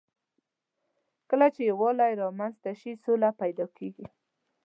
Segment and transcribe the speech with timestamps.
[1.29, 4.07] کله چې یووالی رامنځ ته شي، سوله پيدا کېږي.